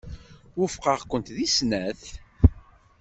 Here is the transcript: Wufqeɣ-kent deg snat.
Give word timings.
Wufqeɣ-kent 0.57 1.33
deg 1.37 1.47
snat. 1.57 2.03